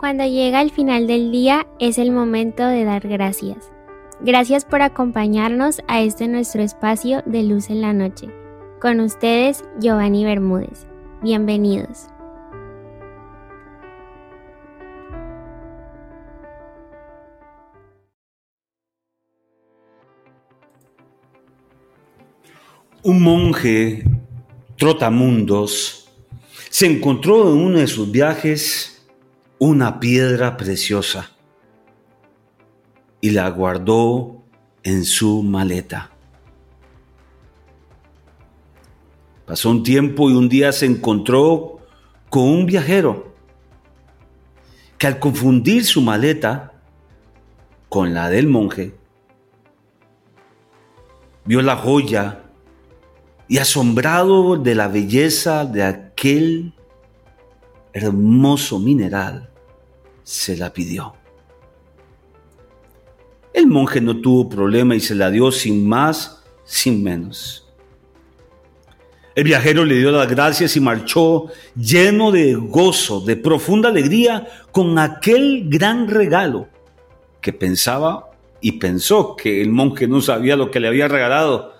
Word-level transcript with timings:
Cuando 0.00 0.24
llega 0.24 0.62
el 0.62 0.70
final 0.70 1.06
del 1.06 1.30
día 1.30 1.66
es 1.78 1.98
el 1.98 2.10
momento 2.10 2.66
de 2.66 2.84
dar 2.84 3.06
gracias. 3.06 3.70
Gracias 4.22 4.64
por 4.64 4.80
acompañarnos 4.80 5.82
a 5.88 6.00
este 6.00 6.26
nuestro 6.26 6.62
espacio 6.62 7.22
de 7.26 7.42
luz 7.42 7.68
en 7.68 7.82
la 7.82 7.92
noche. 7.92 8.28
Con 8.80 9.00
ustedes, 9.00 9.62
Giovanni 9.78 10.24
Bermúdez. 10.24 10.86
Bienvenidos. 11.22 12.06
Un 23.02 23.22
monje 23.22 24.04
trotamundos 24.78 26.08
se 26.70 26.86
encontró 26.86 27.52
en 27.52 27.58
uno 27.58 27.78
de 27.80 27.86
sus 27.86 28.10
viajes 28.10 28.89
una 29.62 30.00
piedra 30.00 30.56
preciosa 30.56 31.30
y 33.20 33.30
la 33.30 33.48
guardó 33.50 34.42
en 34.82 35.04
su 35.04 35.42
maleta. 35.42 36.10
Pasó 39.44 39.68
un 39.68 39.82
tiempo 39.82 40.30
y 40.30 40.32
un 40.32 40.48
día 40.48 40.72
se 40.72 40.86
encontró 40.86 41.78
con 42.30 42.44
un 42.44 42.64
viajero 42.64 43.34
que 44.96 45.06
al 45.06 45.18
confundir 45.18 45.84
su 45.84 46.00
maleta 46.00 46.72
con 47.90 48.14
la 48.14 48.30
del 48.30 48.46
monje, 48.46 48.94
vio 51.44 51.60
la 51.60 51.76
joya 51.76 52.44
y 53.46 53.58
asombrado 53.58 54.56
de 54.56 54.74
la 54.74 54.88
belleza 54.88 55.66
de 55.66 55.82
aquel 55.82 56.72
hermoso 57.92 58.78
mineral, 58.78 59.49
se 60.22 60.56
la 60.56 60.72
pidió. 60.72 61.14
El 63.52 63.66
monje 63.66 64.00
no 64.00 64.20
tuvo 64.20 64.48
problema 64.48 64.94
y 64.94 65.00
se 65.00 65.14
la 65.14 65.30
dio 65.30 65.50
sin 65.50 65.88
más, 65.88 66.44
sin 66.64 67.02
menos. 67.02 67.66
El 69.34 69.44
viajero 69.44 69.84
le 69.84 69.96
dio 69.96 70.10
las 70.10 70.28
gracias 70.28 70.76
y 70.76 70.80
marchó 70.80 71.46
lleno 71.76 72.30
de 72.30 72.54
gozo, 72.54 73.20
de 73.20 73.36
profunda 73.36 73.88
alegría, 73.88 74.46
con 74.72 74.98
aquel 74.98 75.68
gran 75.68 76.08
regalo 76.08 76.68
que 77.40 77.52
pensaba 77.52 78.30
y 78.60 78.72
pensó 78.72 79.36
que 79.36 79.62
el 79.62 79.70
monje 79.70 80.06
no 80.06 80.20
sabía 80.20 80.56
lo 80.56 80.70
que 80.70 80.80
le 80.80 80.88
había 80.88 81.08
regalado, 81.08 81.74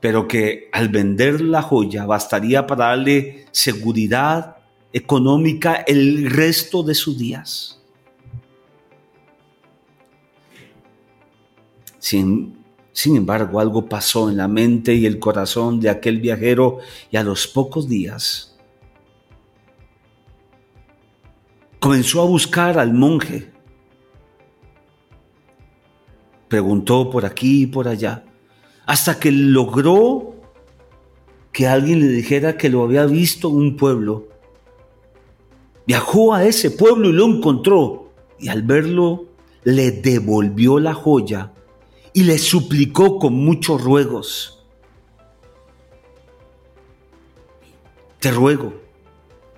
pero 0.00 0.28
que 0.28 0.68
al 0.72 0.88
vender 0.88 1.40
la 1.40 1.62
joya 1.62 2.04
bastaría 2.04 2.66
para 2.66 2.86
darle 2.88 3.46
seguridad 3.52 4.56
económica 4.94 5.84
el 5.88 6.30
resto 6.30 6.84
de 6.84 6.94
sus 6.94 7.18
días. 7.18 7.80
Sin, 11.98 12.64
sin 12.92 13.16
embargo, 13.16 13.58
algo 13.58 13.86
pasó 13.86 14.30
en 14.30 14.36
la 14.36 14.46
mente 14.46 14.94
y 14.94 15.04
el 15.04 15.18
corazón 15.18 15.80
de 15.80 15.90
aquel 15.90 16.20
viajero 16.20 16.78
y 17.10 17.16
a 17.16 17.24
los 17.24 17.48
pocos 17.48 17.88
días 17.88 18.56
comenzó 21.80 22.22
a 22.22 22.26
buscar 22.26 22.78
al 22.78 22.94
monje. 22.94 23.50
Preguntó 26.48 27.10
por 27.10 27.26
aquí 27.26 27.62
y 27.62 27.66
por 27.66 27.88
allá, 27.88 28.24
hasta 28.86 29.18
que 29.18 29.32
logró 29.32 30.36
que 31.52 31.66
alguien 31.66 31.98
le 32.00 32.08
dijera 32.08 32.56
que 32.56 32.68
lo 32.68 32.84
había 32.84 33.06
visto 33.06 33.48
en 33.48 33.56
un 33.56 33.76
pueblo 33.76 34.33
Viajó 35.86 36.34
a 36.34 36.44
ese 36.44 36.70
pueblo 36.70 37.08
y 37.08 37.12
lo 37.12 37.26
encontró. 37.26 38.10
Y 38.38 38.48
al 38.48 38.62
verlo, 38.62 39.26
le 39.64 39.90
devolvió 39.90 40.78
la 40.78 40.94
joya 40.94 41.52
y 42.12 42.22
le 42.22 42.38
suplicó 42.38 43.18
con 43.18 43.34
muchos 43.34 43.82
ruegos. 43.82 44.64
Te 48.20 48.30
ruego, 48.30 48.72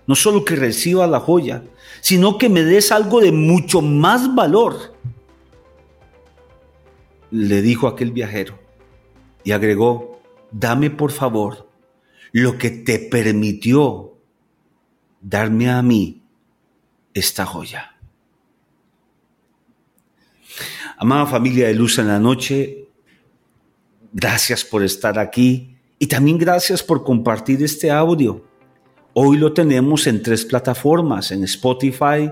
no 0.07 0.17
solo 0.17 0.45
que 0.45 0.57
reciba 0.57 1.07
la 1.07 1.21
joya, 1.21 1.63
sino 2.01 2.39
que 2.39 2.49
me 2.49 2.65
des 2.65 2.91
algo 2.91 3.21
de 3.21 3.31
mucho 3.31 3.81
más 3.81 4.35
valor. 4.35 4.95
Le 7.31 7.63
dijo 7.63 7.87
aquel 7.87 8.11
viajero 8.11 8.59
y 9.45 9.53
agregó, 9.53 10.21
dame 10.51 10.91
por 10.91 11.13
favor 11.13 11.69
lo 12.33 12.59
que 12.59 12.71
te 12.71 12.99
permitió 12.99 14.16
darme 15.29 15.69
a 15.69 15.83
mí 15.83 16.23
esta 17.13 17.45
joya. 17.45 17.97
Amada 20.99 21.27
familia 21.27 21.67
de 21.67 21.75
Luz 21.75 21.99
en 21.99 22.07
la 22.07 22.21
Noche, 22.21 22.89
gracias 24.13 24.65
por 24.65 24.85
estar 24.85 25.19
aquí 25.19 25.77
y 25.99 26.07
también 26.07 26.39
gracias 26.39 26.81
por 26.81 27.03
compartir 27.03 27.61
este 27.65 27.91
audio. 27.91 28.45
Hoy 29.15 29.37
lo 29.37 29.53
tenemos 29.53 30.07
en 30.07 30.23
tres 30.23 30.45
plataformas, 30.45 31.33
en 31.33 31.43
Spotify, 31.43 32.31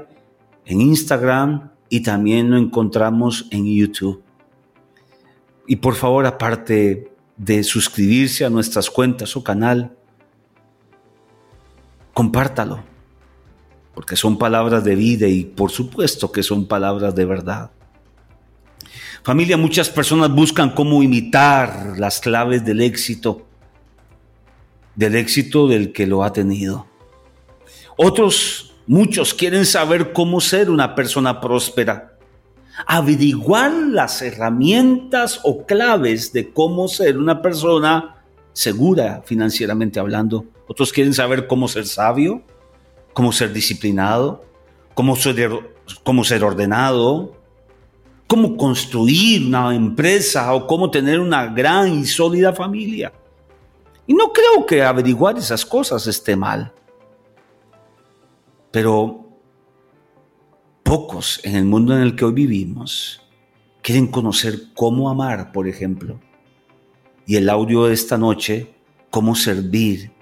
en 0.65 0.81
Instagram 0.81 1.73
y 1.89 2.01
también 2.01 2.51
lo 2.51 2.59
encontramos 2.59 3.49
en 3.51 3.67
YouTube. 3.67 4.23
Y 5.67 5.77
por 5.77 5.97
favor, 5.97 6.27
aparte 6.27 7.11
de 7.37 7.65
suscribirse 7.65 8.45
a 8.45 8.51
nuestras 8.51 8.89
cuentas 8.89 9.37
o 9.37 9.43
canal, 9.43 9.97
compártalo, 12.15 12.83
porque 13.95 14.17
son 14.17 14.39
palabras 14.39 14.85
de 14.85 14.95
vida 14.95 15.27
y 15.27 15.45
por 15.45 15.71
supuesto 15.71 16.33
que 16.33 16.43
son 16.43 16.67
palabras 16.67 17.15
de 17.15 17.25
verdad. 17.25 17.71
Familia, 19.23 19.57
muchas 19.57 19.89
personas 19.89 20.31
buscan 20.31 20.71
cómo 20.71 21.03
imitar 21.03 21.99
las 21.99 22.21
claves 22.21 22.65
del 22.65 22.81
éxito, 22.81 23.47
del 24.95 25.17
éxito 25.17 25.67
del 25.67 25.93
que 25.93 26.07
lo 26.07 26.23
ha 26.23 26.33
tenido. 26.33 26.87
Otros, 27.97 28.75
muchos 28.87 29.35
quieren 29.35 29.67
saber 29.67 30.13
cómo 30.13 30.41
ser 30.41 30.71
una 30.71 30.95
persona 30.95 31.41
próspera, 31.41 32.19
averiguar 32.87 33.73
las 33.73 34.21
herramientas 34.21 35.41
o 35.43 35.65
claves 35.65 36.33
de 36.33 36.53
cómo 36.53 36.87
ser 36.89 37.17
una 37.17 37.41
persona 37.41 38.23
segura 38.53 39.23
financieramente 39.25 39.99
hablando. 40.01 40.45
Otros 40.67 40.93
quieren 40.93 41.13
saber 41.13 41.47
cómo 41.47 41.69
ser 41.69 41.87
sabio, 41.87 42.43
cómo 43.13 43.33
ser 43.33 43.53
disciplinado, 43.53 44.45
cómo 44.95 45.17
ser, 45.17 46.45
ordenado, 46.45 47.37
cómo 48.27 48.57
construir 48.57 49.47
una 49.47 49.75
empresa 49.75 50.53
o 50.55 50.67
cómo 50.67 50.91
tener 50.91 51.21
una 51.21 51.47
gran 51.47 52.01
y 52.01 52.05
sólida 52.07 52.53
familia. 52.53 53.13
Y 54.07 54.15
no 54.15 54.33
creo 54.33 54.67
que 54.67 54.83
averiguar 54.83 55.37
esas 55.39 55.65
cosas 55.65 56.07
esté 56.07 56.37
mal. 56.37 56.73
Pero 58.71 59.25
pocos 60.83 61.41
en 61.45 61.57
el 61.57 61.65
mundo 61.65 61.95
en 61.95 62.03
el 62.03 62.17
que 62.17 62.25
hoy 62.25 62.33
vivimos 62.33 63.21
quieren 63.83 64.07
conocer 64.09 64.73
cómo 64.75 65.09
amar, 65.11 65.53
por 65.53 65.69
ejemplo. 65.69 66.19
Y 67.27 67.37
el 67.37 67.49
audio 67.49 67.85
de 67.85 67.95
esta 67.95 68.19
noche, 68.19 68.75
cómo 69.11 69.35
servir 69.35 70.14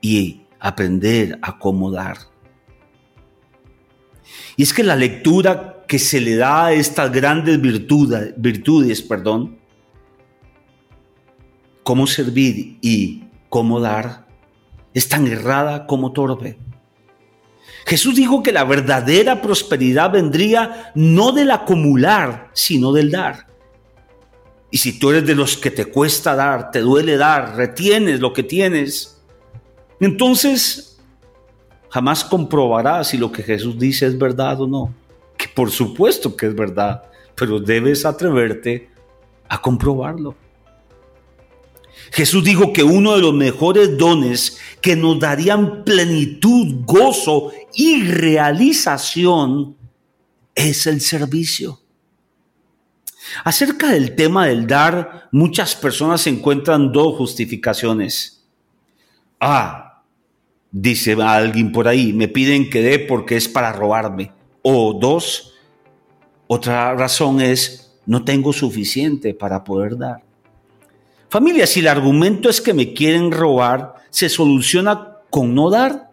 y 0.00 0.42
aprender 0.60 1.38
a 1.42 1.50
acomodar. 1.50 2.18
Y 4.56 4.62
es 4.62 4.72
que 4.72 4.82
la 4.82 4.96
lectura 4.96 5.84
que 5.86 5.98
se 5.98 6.20
le 6.20 6.36
da 6.36 6.66
a 6.66 6.72
estas 6.72 7.10
grandes 7.12 7.60
virtudes, 7.60 8.34
virtudes, 8.36 9.02
perdón, 9.02 9.58
cómo 11.82 12.06
servir 12.06 12.78
y 12.82 13.24
cómo 13.48 13.80
dar, 13.80 14.26
es 14.92 15.08
tan 15.08 15.26
errada 15.26 15.86
como 15.86 16.12
torpe. 16.12 16.58
Jesús 17.86 18.16
dijo 18.16 18.42
que 18.42 18.52
la 18.52 18.64
verdadera 18.64 19.40
prosperidad 19.40 20.10
vendría 20.10 20.92
no 20.94 21.32
del 21.32 21.50
acumular, 21.50 22.50
sino 22.52 22.92
del 22.92 23.10
dar. 23.10 23.46
Y 24.70 24.78
si 24.78 24.98
tú 24.98 25.10
eres 25.10 25.26
de 25.26 25.34
los 25.34 25.56
que 25.56 25.70
te 25.70 25.86
cuesta 25.86 26.34
dar, 26.34 26.70
te 26.70 26.80
duele 26.80 27.16
dar, 27.16 27.56
retienes 27.56 28.20
lo 28.20 28.34
que 28.34 28.42
tienes, 28.42 29.17
entonces, 30.00 30.98
jamás 31.90 32.24
comprobarás 32.24 33.08
si 33.08 33.18
lo 33.18 33.32
que 33.32 33.42
Jesús 33.42 33.78
dice 33.78 34.06
es 34.06 34.18
verdad 34.18 34.60
o 34.60 34.66
no. 34.66 34.94
Que 35.36 35.48
por 35.48 35.70
supuesto 35.70 36.36
que 36.36 36.46
es 36.46 36.54
verdad, 36.54 37.04
pero 37.34 37.60
debes 37.60 38.04
atreverte 38.04 38.90
a 39.48 39.60
comprobarlo. 39.60 40.34
Jesús 42.10 42.42
dijo 42.42 42.72
que 42.72 42.82
uno 42.82 43.14
de 43.14 43.20
los 43.20 43.34
mejores 43.34 43.98
dones 43.98 44.58
que 44.80 44.96
nos 44.96 45.20
darían 45.20 45.84
plenitud, 45.84 46.84
gozo 46.84 47.52
y 47.74 48.02
realización 48.02 49.76
es 50.54 50.86
el 50.86 51.00
servicio. 51.00 51.80
Acerca 53.44 53.88
del 53.88 54.14
tema 54.14 54.46
del 54.46 54.66
dar, 54.66 55.28
muchas 55.32 55.74
personas 55.74 56.26
encuentran 56.26 56.92
dos 56.92 57.16
justificaciones. 57.16 58.46
Ah, 59.38 59.87
dice 60.70 61.16
alguien 61.20 61.72
por 61.72 61.88
ahí, 61.88 62.12
me 62.12 62.28
piden 62.28 62.70
que 62.70 62.82
dé 62.82 62.98
porque 62.98 63.36
es 63.36 63.48
para 63.48 63.72
robarme. 63.72 64.32
O 64.62 64.92
dos, 64.92 65.54
otra 66.46 66.94
razón 66.94 67.40
es, 67.40 67.98
no 68.06 68.24
tengo 68.24 68.52
suficiente 68.52 69.34
para 69.34 69.64
poder 69.64 69.96
dar. 69.96 70.22
Familia, 71.30 71.66
si 71.66 71.80
el 71.80 71.88
argumento 71.88 72.48
es 72.48 72.60
que 72.60 72.72
me 72.72 72.94
quieren 72.94 73.30
robar, 73.30 73.94
¿se 74.10 74.28
soluciona 74.28 75.18
con 75.30 75.54
no 75.54 75.68
dar? 75.68 76.10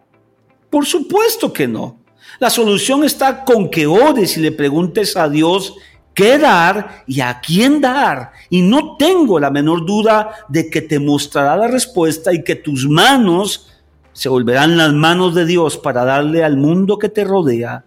Por 0.68 0.84
supuesto 0.84 1.52
que 1.52 1.66
no. 1.66 1.98
La 2.38 2.50
solución 2.50 3.02
está 3.02 3.44
con 3.44 3.70
que 3.70 3.86
ores 3.86 4.36
y 4.36 4.40
le 4.40 4.52
preguntes 4.52 5.16
a 5.16 5.28
Dios 5.28 5.74
qué 6.12 6.38
dar 6.38 7.04
y 7.06 7.20
a 7.20 7.40
quién 7.40 7.80
dar. 7.80 8.32
Y 8.50 8.60
no 8.60 8.96
tengo 8.98 9.40
la 9.40 9.50
menor 9.50 9.86
duda 9.86 10.32
de 10.48 10.68
que 10.68 10.82
te 10.82 10.98
mostrará 10.98 11.56
la 11.56 11.68
respuesta 11.68 12.34
y 12.34 12.44
que 12.44 12.56
tus 12.56 12.86
manos 12.86 13.68
se 14.16 14.30
volverán 14.30 14.78
las 14.78 14.94
manos 14.94 15.34
de 15.34 15.44
Dios 15.44 15.76
para 15.76 16.02
darle 16.06 16.42
al 16.42 16.56
mundo 16.56 16.98
que 16.98 17.10
te 17.10 17.22
rodea 17.22 17.84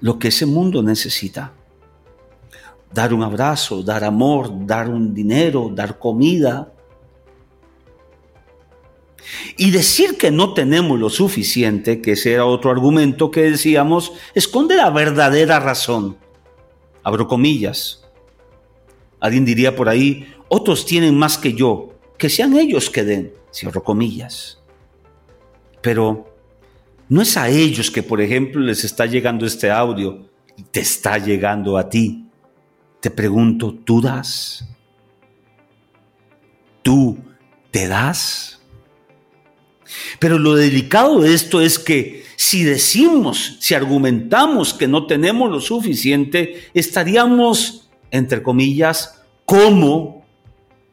lo 0.00 0.18
que 0.18 0.28
ese 0.28 0.46
mundo 0.46 0.82
necesita. 0.82 1.52
Dar 2.90 3.12
un 3.12 3.22
abrazo, 3.22 3.82
dar 3.82 4.02
amor, 4.02 4.50
dar 4.64 4.88
un 4.88 5.12
dinero, 5.12 5.70
dar 5.70 5.98
comida. 5.98 6.72
Y 9.58 9.70
decir 9.70 10.16
que 10.16 10.30
no 10.30 10.54
tenemos 10.54 10.98
lo 10.98 11.10
suficiente, 11.10 12.00
que 12.00 12.12
ese 12.12 12.32
era 12.32 12.46
otro 12.46 12.70
argumento 12.70 13.30
que 13.30 13.50
decíamos, 13.50 14.14
esconde 14.34 14.76
la 14.76 14.88
verdadera 14.88 15.60
razón. 15.60 16.16
Abro 17.02 17.28
comillas. 17.28 18.02
Alguien 19.20 19.44
diría 19.44 19.76
por 19.76 19.90
ahí, 19.90 20.32
otros 20.48 20.86
tienen 20.86 21.18
más 21.18 21.36
que 21.36 21.52
yo, 21.52 21.90
que 22.16 22.30
sean 22.30 22.56
ellos 22.56 22.88
que 22.88 23.04
den 23.04 23.43
cierro 23.54 23.82
comillas. 23.82 24.58
Pero 25.80 26.34
no 27.08 27.22
es 27.22 27.36
a 27.36 27.48
ellos 27.48 27.90
que, 27.90 28.02
por 28.02 28.20
ejemplo, 28.20 28.60
les 28.60 28.84
está 28.84 29.06
llegando 29.06 29.46
este 29.46 29.70
audio, 29.70 30.28
te 30.70 30.80
está 30.80 31.18
llegando 31.18 31.78
a 31.78 31.88
ti. 31.88 32.26
Te 33.00 33.10
pregunto, 33.10 33.74
¿tú 33.84 34.00
das? 34.00 34.66
¿Tú 36.82 37.18
te 37.70 37.86
das? 37.86 38.60
Pero 40.18 40.38
lo 40.38 40.54
delicado 40.54 41.20
de 41.20 41.34
esto 41.34 41.60
es 41.60 41.78
que 41.78 42.24
si 42.36 42.64
decimos, 42.64 43.58
si 43.60 43.74
argumentamos 43.74 44.74
que 44.74 44.88
no 44.88 45.06
tenemos 45.06 45.50
lo 45.50 45.60
suficiente, 45.60 46.68
estaríamos, 46.72 47.90
entre 48.10 48.42
comillas, 48.42 49.22
como 49.44 50.24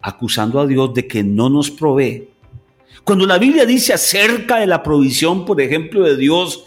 acusando 0.02 0.60
a 0.60 0.68
Dios 0.68 0.94
de 0.94 1.08
que 1.08 1.24
no 1.24 1.50
nos 1.50 1.72
provee 1.72 2.31
cuando 3.04 3.26
la 3.26 3.38
Biblia 3.38 3.66
dice 3.66 3.94
acerca 3.94 4.58
de 4.58 4.68
la 4.68 4.84
provisión, 4.84 5.46
por 5.46 5.60
ejemplo, 5.60 6.04
de 6.04 6.18
Dios 6.18 6.66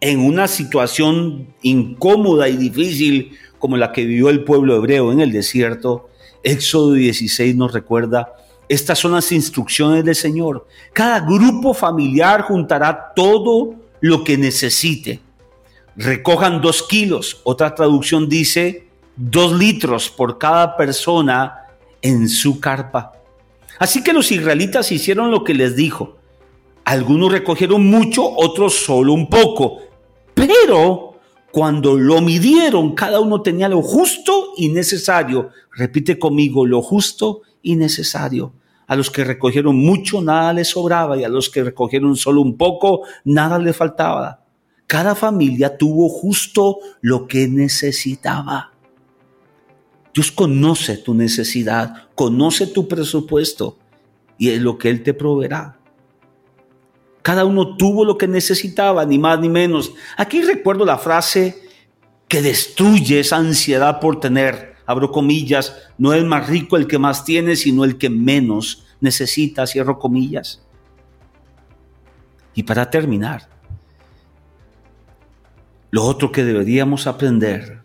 en 0.00 0.20
una 0.20 0.46
situación 0.46 1.54
incómoda 1.62 2.48
y 2.48 2.56
difícil 2.56 3.32
como 3.58 3.76
la 3.76 3.92
que 3.92 4.04
vivió 4.04 4.28
el 4.28 4.44
pueblo 4.44 4.76
hebreo 4.76 5.12
en 5.12 5.20
el 5.20 5.32
desierto, 5.32 6.08
Éxodo 6.42 6.92
16 6.92 7.56
nos 7.56 7.72
recuerda, 7.72 8.32
estas 8.68 8.98
son 8.98 9.12
las 9.12 9.32
instrucciones 9.32 10.04
del 10.04 10.14
Señor. 10.14 10.66
Cada 10.92 11.20
grupo 11.20 11.72
familiar 11.74 12.42
juntará 12.42 13.12
todo 13.14 13.74
lo 14.00 14.24
que 14.24 14.36
necesite. 14.36 15.20
Recojan 15.96 16.60
dos 16.60 16.82
kilos. 16.82 17.40
Otra 17.44 17.74
traducción 17.74 18.28
dice 18.28 18.86
dos 19.16 19.52
litros 19.56 20.10
por 20.10 20.38
cada 20.38 20.76
persona 20.76 21.62
en 22.02 22.28
su 22.28 22.60
carpa. 22.60 23.12
Así 23.78 24.02
que 24.02 24.12
los 24.12 24.32
israelitas 24.32 24.90
hicieron 24.92 25.30
lo 25.30 25.44
que 25.44 25.54
les 25.54 25.76
dijo. 25.76 26.16
Algunos 26.84 27.32
recogieron 27.32 27.86
mucho, 27.86 28.24
otros 28.36 28.74
solo 28.74 29.12
un 29.12 29.28
poco. 29.28 29.78
Pero 30.34 31.14
cuando 31.50 31.96
lo 31.96 32.20
midieron, 32.20 32.94
cada 32.94 33.20
uno 33.20 33.42
tenía 33.42 33.68
lo 33.68 33.82
justo 33.82 34.52
y 34.56 34.68
necesario. 34.68 35.50
Repite 35.72 36.18
conmigo, 36.18 36.66
lo 36.66 36.82
justo 36.82 37.42
y 37.62 37.76
necesario. 37.76 38.52
A 38.86 38.94
los 38.94 39.10
que 39.10 39.24
recogieron 39.24 39.76
mucho, 39.76 40.22
nada 40.22 40.52
les 40.52 40.68
sobraba, 40.68 41.16
y 41.16 41.24
a 41.24 41.28
los 41.28 41.50
que 41.50 41.64
recogieron 41.64 42.14
solo 42.16 42.40
un 42.40 42.56
poco, 42.56 43.02
nada 43.24 43.58
les 43.58 43.76
faltaba. 43.76 44.44
Cada 44.86 45.16
familia 45.16 45.76
tuvo 45.76 46.08
justo 46.08 46.78
lo 47.00 47.26
que 47.26 47.48
necesitaba. 47.48 48.75
Dios 50.16 50.32
conoce 50.32 50.96
tu 50.96 51.12
necesidad, 51.12 52.08
conoce 52.14 52.66
tu 52.66 52.88
presupuesto 52.88 53.76
y 54.38 54.48
es 54.48 54.62
lo 54.62 54.78
que 54.78 54.88
Él 54.88 55.02
te 55.02 55.12
proveerá. 55.12 55.76
Cada 57.20 57.44
uno 57.44 57.76
tuvo 57.76 58.02
lo 58.02 58.16
que 58.16 58.26
necesitaba, 58.26 59.04
ni 59.04 59.18
más 59.18 59.38
ni 59.38 59.50
menos. 59.50 59.92
Aquí 60.16 60.40
recuerdo 60.40 60.86
la 60.86 60.96
frase 60.96 61.68
que 62.28 62.40
destruye 62.40 63.20
esa 63.20 63.36
ansiedad 63.36 64.00
por 64.00 64.18
tener. 64.18 64.76
Abro 64.86 65.10
comillas, 65.12 65.76
no 65.98 66.14
es 66.14 66.24
más 66.24 66.48
rico 66.48 66.78
el 66.78 66.86
que 66.86 66.98
más 66.98 67.26
tiene, 67.26 67.54
sino 67.54 67.84
el 67.84 67.98
que 67.98 68.08
menos 68.08 68.86
necesita, 69.02 69.66
cierro 69.66 69.98
comillas. 69.98 70.62
Y 72.54 72.62
para 72.62 72.88
terminar, 72.88 73.50
lo 75.90 76.04
otro 76.04 76.32
que 76.32 76.42
deberíamos 76.42 77.06
aprender 77.06 77.82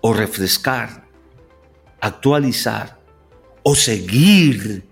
o 0.00 0.12
refrescar 0.12 1.03
actualizar 2.04 2.98
o 3.62 3.74
seguir 3.74 4.84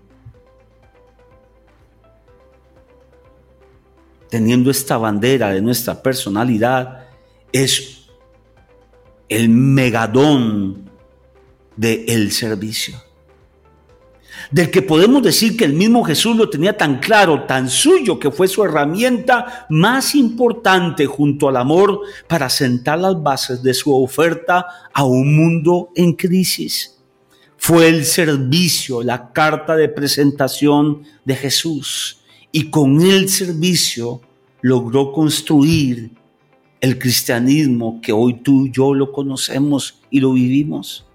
teniendo 4.31 4.71
esta 4.71 4.97
bandera 4.97 5.51
de 5.51 5.61
nuestra 5.61 6.01
personalidad 6.01 7.05
es 7.51 8.07
el 9.29 9.47
megadón 9.49 10.89
del 11.75 12.03
el 12.07 12.31
servicio. 12.31 12.95
Del 14.49 14.71
que 14.71 14.81
podemos 14.81 15.21
decir 15.21 15.55
que 15.55 15.65
el 15.65 15.73
mismo 15.73 16.03
Jesús 16.03 16.35
lo 16.35 16.49
tenía 16.49 16.75
tan 16.75 16.99
claro, 16.99 17.43
tan 17.43 17.69
suyo, 17.69 18.19
que 18.19 18.31
fue 18.31 18.47
su 18.47 18.63
herramienta 18.63 19.67
más 19.69 20.15
importante 20.15 21.05
junto 21.05 21.47
al 21.47 21.57
amor 21.57 22.01
para 22.27 22.49
sentar 22.49 22.97
las 22.97 23.21
bases 23.21 23.61
de 23.61 23.75
su 23.75 23.93
oferta 23.93 24.65
a 24.91 25.03
un 25.03 25.35
mundo 25.35 25.91
en 25.95 26.13
crisis 26.13 26.93
fue 27.65 27.87
el 27.87 28.03
servicio, 28.03 29.01
la 29.03 29.31
carta 29.31 29.77
de 29.77 29.87
presentación 29.87 31.03
de 31.23 31.33
Jesús. 31.33 32.19
Y 32.51 32.69
con 32.69 33.01
el 33.01 33.29
servicio 33.29 34.19
logró 34.59 35.13
construir 35.13 36.11
el 36.81 36.99
cristianismo 36.99 38.01
que 38.01 38.11
hoy 38.11 38.33
tú 38.41 38.65
y 38.65 38.71
yo 38.71 38.93
lo 38.93 39.13
conocemos 39.13 40.01
y 40.09 40.19
lo 40.19 40.33
vivimos. 40.33 41.05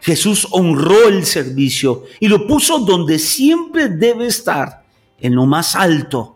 Jesús 0.00 0.48
honró 0.50 1.06
el 1.06 1.24
servicio 1.24 2.02
y 2.18 2.26
lo 2.26 2.48
puso 2.48 2.80
donde 2.80 3.20
siempre 3.20 3.88
debe 3.88 4.26
estar, 4.26 4.84
en 5.20 5.36
lo 5.36 5.46
más 5.46 5.76
alto, 5.76 6.31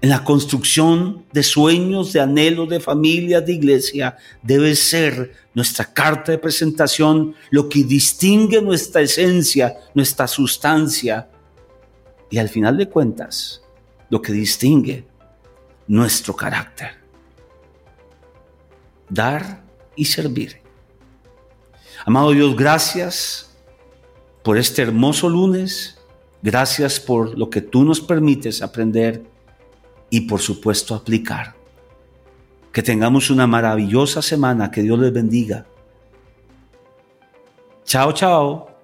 en 0.00 0.10
la 0.10 0.24
construcción 0.24 1.24
de 1.32 1.42
sueños, 1.42 2.12
de 2.12 2.20
anhelos, 2.20 2.68
de 2.68 2.80
familias, 2.80 3.44
de 3.46 3.54
iglesia, 3.54 4.16
debe 4.42 4.74
ser 4.76 5.32
nuestra 5.54 5.92
carta 5.92 6.32
de 6.32 6.38
presentación 6.38 7.34
lo 7.50 7.68
que 7.68 7.82
distingue 7.82 8.60
nuestra 8.60 9.00
esencia, 9.00 9.76
nuestra 9.94 10.26
sustancia 10.26 11.28
y 12.30 12.38
al 12.38 12.48
final 12.48 12.76
de 12.76 12.88
cuentas 12.88 13.62
lo 14.10 14.20
que 14.20 14.32
distingue 14.32 15.06
nuestro 15.86 16.36
carácter. 16.36 16.90
Dar 19.08 19.62
y 19.94 20.04
servir. 20.04 20.60
Amado 22.04 22.32
Dios, 22.32 22.54
gracias 22.54 23.50
por 24.42 24.58
este 24.58 24.82
hermoso 24.82 25.28
lunes. 25.28 25.98
Gracias 26.42 27.00
por 27.00 27.36
lo 27.36 27.48
que 27.50 27.62
tú 27.62 27.82
nos 27.82 28.00
permites 28.00 28.62
aprender 28.62 29.35
y 30.10 30.22
por 30.22 30.40
supuesto 30.40 30.94
aplicar. 30.94 31.54
Que 32.72 32.82
tengamos 32.82 33.30
una 33.30 33.46
maravillosa 33.46 34.22
semana, 34.22 34.70
que 34.70 34.82
Dios 34.82 34.98
les 34.98 35.12
bendiga. 35.12 35.66
Chao, 37.84 38.12
chao. 38.12 38.75